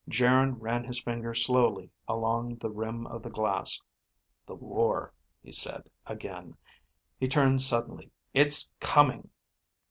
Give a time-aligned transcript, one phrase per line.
[0.09, 3.79] Geryn ran his finger slowly along the rim of the glass.
[4.47, 6.57] "The war," he said again.
[7.19, 8.09] He turned suddenly.
[8.33, 9.29] "It's coming!"